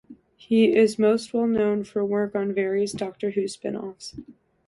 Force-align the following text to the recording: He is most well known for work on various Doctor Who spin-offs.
He 0.35 0.75
is 0.75 0.97
most 0.97 1.31
well 1.31 1.45
known 1.45 1.83
for 1.83 2.03
work 2.03 2.33
on 2.33 2.55
various 2.55 2.91
Doctor 2.91 3.29
Who 3.29 3.47
spin-offs. 3.47 4.15